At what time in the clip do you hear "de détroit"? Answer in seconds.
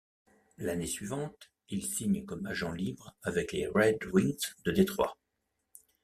4.65-5.15